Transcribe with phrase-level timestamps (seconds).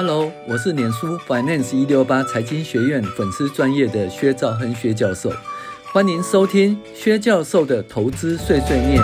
[0.00, 5.28] Hello，我是脸书 Finance 一六八财经学院粉丝专业的薛兆亨薛教授，
[5.92, 9.02] 欢迎收听薛教授的投资碎碎念。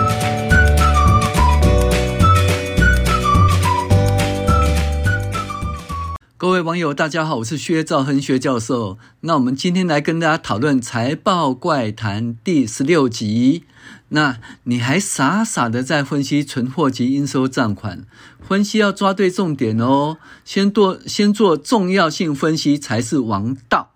[6.37, 8.97] 各位网友，大家好，我是薛兆亨薛教授。
[9.21, 13.65] 那我们今天来跟大家讨论财报怪谈第十六集。
[14.09, 18.05] 那你还傻傻的在分析存货及应收账款？
[18.47, 23.91] 分析要抓对重点哦，先做先做重要性分析才是王道。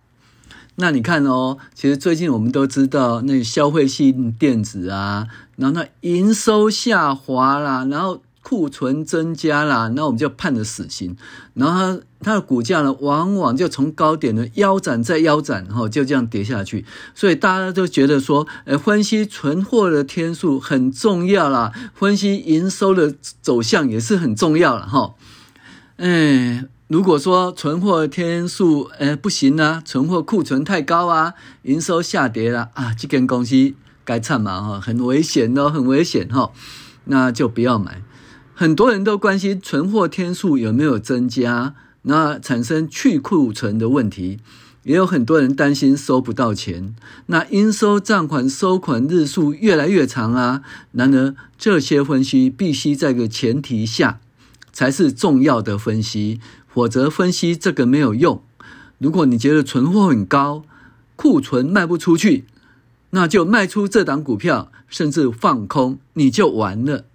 [0.76, 8.22] 那你看哦，其实最近我们都知道，那消费性电子啊，然后那营收下滑啦，然后。
[8.50, 11.16] 库存增加啦，那我们就判了死刑。
[11.54, 16.84] 然后它的股价呢，往往就从高点呢腰斩再腰斩，哈，就这样跌下去。
[17.14, 25.14] 所以大家都觉得说，呃，分析存货的天数很重要啦，分析营收的走向也是很重要了，哈。
[25.98, 36.52] 哎，如果说存货天数，呃，不行啊，存货库存太高啊，营收下跌了啊，这间公司该惨嘛，哈，很危险哦，很危险哈，
[37.06, 38.02] 那就不要买。
[38.60, 44.40] 很多人都关心存货天数有没有增加，那产生去库存的问题，
[44.84, 46.94] 也有很多人担心收不到钱。
[47.28, 54.20] 那应收账款收款日数越来越长啊，然而这些分析必须在个前提下
[54.74, 58.44] 才是重要的分析，否则分析这个没有用。
[58.98, 60.66] 如果你觉得存货很高，
[61.16, 62.44] 库存卖不出去，
[63.12, 67.06] 那就卖出这档股票，甚至放空，你就完了。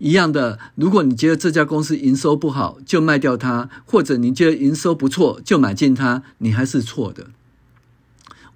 [0.00, 7.26] 一样的，如果你觉得这家公司营收不好，就卖掉它；或者你觉得营收不错，就买进它，你还是错的。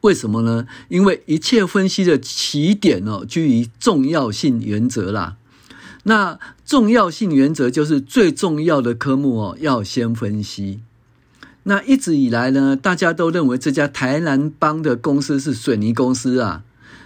[0.00, 0.66] 为什么呢？
[0.88, 5.36] 因为一切分析的起点哦，居于重要性原则啦。
[6.04, 10.80] 那重要性原则就是最重要的科目哦，要先分析。
[11.64, 16.62] 那一直以来呢，大家都认为这家台南帮的公司是水泥公司啊。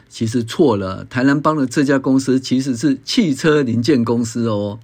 [0.09, 4.81] 其实错了，台南帮的这家公司其实是汽车零件公司哦，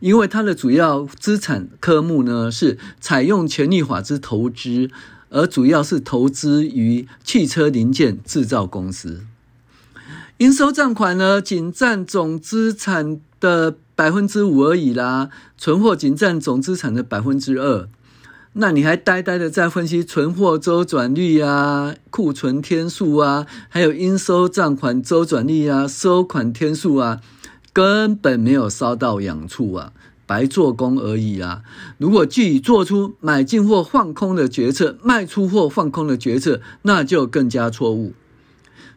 [0.00, 4.90] 因为它的主要资产科目呢是采用权益法之投资，
[5.30, 9.22] 而主要是投资于汽车零件制造公司。
[10.38, 17.88] 应收账款呢，仅占总资产的百分之五而已啦，存货仅占总资产的百分之二。
[18.58, 27.20] 那你还呆呆的在分析存货周转率啊、库存天数啊，还有应收账款周转率啊、收款天数啊，
[27.74, 29.92] 根本没有烧到痒处啊，
[30.24, 31.62] 白做工而已啊！
[31.98, 38.14] 如果自己做出买进货放空的决策，卖出货放空的决策，那就更加错误。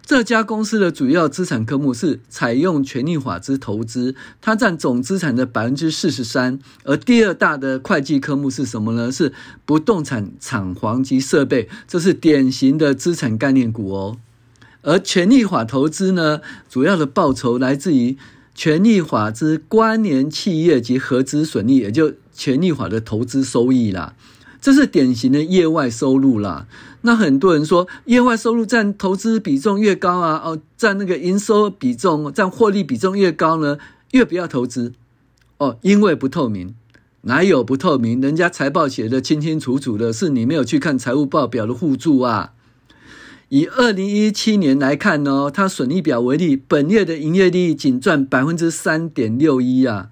[0.09, 6.57] 这家公司的主要资产科目是采用权益法之投资，它占总资产的百分之四十三。
[6.83, 9.11] 而第二大的会计科目是什么呢？
[9.11, 9.31] 是
[9.67, 14.17] 不动产、厂房及设备，这是典型的资产概念股哦。
[14.81, 18.17] 而权益法投资呢，主要的报酬来自于
[18.55, 24.15] 权益法之关联企业及合资损益，也就权益法的投资收益啦。
[24.61, 26.67] 这是典型的业外收入啦。
[27.01, 33.77] 那很多人说，业外收入占投资比重越高啊，哦，占那个营收比重、占获利比重越高呢，
[34.11, 34.93] 越不要投资
[35.57, 36.75] 哦，因为不透明。
[37.21, 38.21] 哪有不透明？
[38.21, 42.53] 人家财报写的清清楚楚的，是你没有去看财务报表的附注啊。
[43.49, 50.09] 以二零一七年来看呢，它损益表为例，本月的营业利益仅占百分之三点六一啊。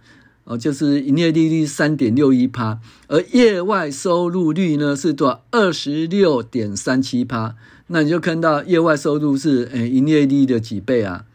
[0.48, 5.44] 哦，就是营业利率三点六一趴，而业外收入率呢是多少？
[5.52, 7.56] 二十六点三七趴。
[7.88, 11.26] 那你就看到业外收入是诶营业利率的几倍啊？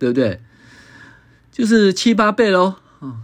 [0.00, 0.40] 对不对？
[1.52, 2.74] 就是七八倍喽。
[2.98, 3.18] 哦，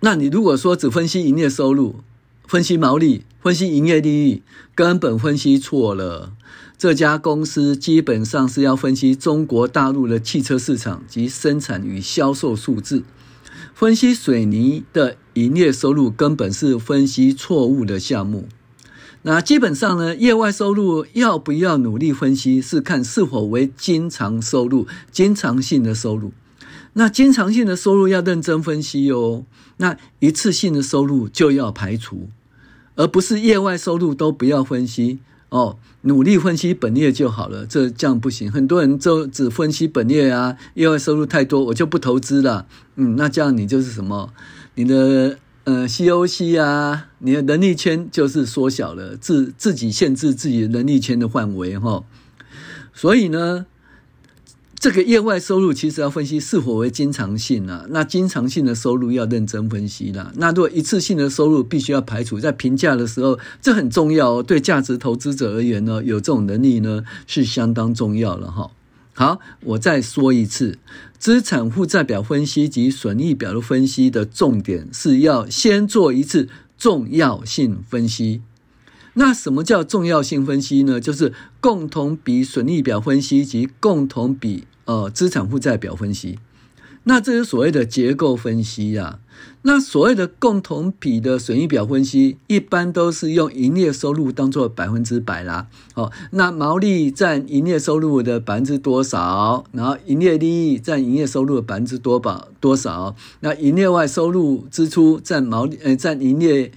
[0.00, 2.00] 那你如果说只分析营业收入，
[2.46, 4.42] 分析毛利，分析营业利益，
[4.74, 6.34] 根本分析错了。
[6.76, 13.02] 这家公司基本上是要分析中国大陆的汽车市场及生产与销售数字，
[13.74, 18.46] 分析水泥的营业收入根本是分析错误的项目。
[19.22, 26.32] 那基本上呢，业外收入要不要努力分析，是看是否为经常收入、经常性的收入。
[26.94, 29.44] 那经常性的收入要认真分析哦，
[29.76, 32.28] 那一次性的收入就要排除，
[32.96, 35.18] 而不是业外收入都不要分析。
[35.50, 38.50] 哦，努力分析本业就好了，这这样不行。
[38.50, 42.66] 很多人就只分析本业啊，业外收入太多，我就不投资了。
[42.94, 44.32] 嗯，那这样你就是什么？
[44.76, 52.04] 你的呃 COC 啊，你的能力圈就是缩小了，自自己限制自己的能力圈的范围哈。
[52.94, 53.66] 所以呢，
[54.80, 60.32] 这个业外收入其实要分析是否为经常性啊，那经常性的收入要认真分析啦。
[60.36, 64.42] 那如果一次性的收入必须要排除，在评价的时候，这很重要哦。
[64.42, 68.70] 对价值投资者而言呢，有这种能力呢是相当重要了哈。
[69.12, 70.78] 好，我再说一次，
[71.18, 76.48] 资产负债表分析及损益表的分析的重点是要先做一次
[76.78, 78.40] 重要性分析。
[79.20, 80.98] 那什么叫重要性分析呢？
[80.98, 84.64] 就是共同比损益表分析及共同比。
[84.86, 86.40] 呃，资产负债表分析，
[87.04, 89.20] 那这是所谓的结构分析呀。
[89.62, 95.68] 那所谓的共同比的损益表分析，一般都是用营业收入当做百分之百啦。
[95.94, 99.64] 哦，那毛利占营业收入的百分之多少？
[99.70, 102.48] 然后营业利益占营业收入的百分之多少？
[102.58, 103.14] 多少？
[103.40, 106.72] 那营业外收入支出占毛利呃占营业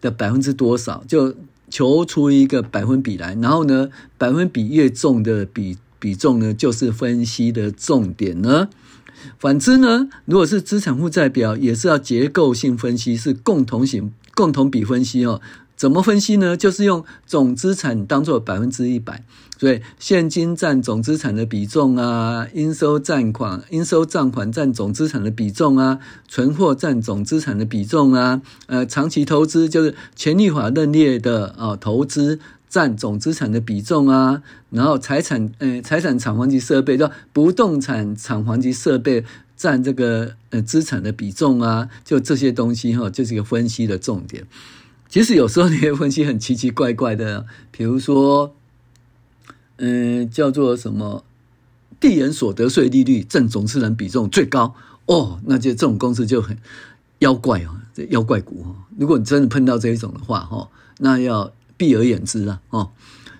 [0.00, 1.02] 的百分之多少？
[1.08, 1.34] 就
[1.70, 3.34] 求出一个百分比来。
[3.40, 5.78] 然后呢，百分比越重的比。
[5.98, 8.68] 比重呢，就是分析的重点呢。
[9.38, 15.40] 反之呢，如果是资产负债表，也是要结构性分析，是共同型、共同比分析哦。
[15.76, 16.56] 怎么分析呢？
[16.56, 19.22] 就是用总资产当做百分之一百，
[19.58, 32.40] 所以现金占总资产的比重啊，应收账款、应收账款占总资产的比重啊，存货占总资产的比重啊，呃，长期投资就是权益法认列的啊投资。
[32.68, 39.24] 占总资产的比重啊，然后财产，呃，财产厂房及设备叫不动产厂房及设备
[39.56, 44.44] 占这个呃资产的比重啊，就这些东西哈，就是一个分析的重点。
[45.08, 48.54] 其实有时候你会分析很奇奇怪怪的，比如说，
[49.76, 51.24] 嗯、叫做什么
[51.98, 54.74] 递延所得税利率占总资产比重最高
[55.06, 56.56] 哦，那就这种公司就很
[57.20, 58.76] 妖怪哦，这妖怪股哦。
[58.98, 60.68] 如果你真的碰到这一种的话哈，
[60.98, 61.52] 那要。
[61.78, 62.90] 避而远之了哦，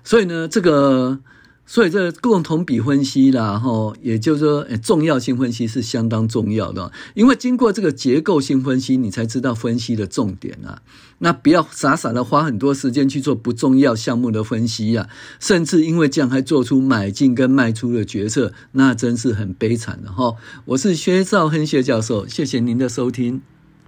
[0.04, 1.18] 所以呢，这个，
[1.66, 10.80] 所以这共同比分析啦，哈，也就是说，重要性分析是相当重要的，因为经过这个结构性分析，你才知道分析的重点啊。
[11.18, 15.08] 那不要傻傻的花很多时间去做不重要项目的分析呀，
[15.40, 20.36] 甚至因为这样还做出买进跟卖出的决策，那真是很悲惨的哈。
[20.66, 23.55] 我是薛兆亨薛教授，谢谢您的收听。